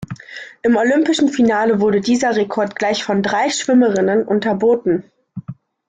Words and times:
Im 0.63 0.77
Olympischen 0.77 1.29
Finale 1.29 1.79
wurde 1.79 2.01
dieser 2.01 2.35
Rekord 2.35 2.75
gleich 2.75 3.03
von 3.03 3.21
drei 3.21 3.51
Schwimmerinnen 3.51 4.23
unterboten. 4.23 5.03